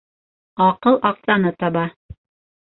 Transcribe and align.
Аҡыл 0.69 0.97
аҡсаны 1.11 1.55
таба. 1.63 1.87